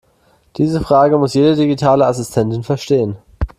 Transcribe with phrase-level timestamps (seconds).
[0.57, 3.17] Diese Frage muss jede digitale Assistentin verstehen.